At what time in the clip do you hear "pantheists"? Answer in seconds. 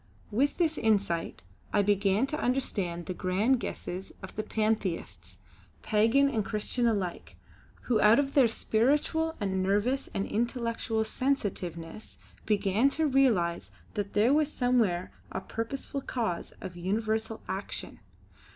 4.41-5.37